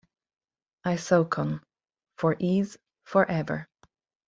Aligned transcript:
Isokon: 0.83 1.61
For 2.17 2.35
Ease, 2.39 2.75
For 3.05 3.23
Ever. 3.29 3.69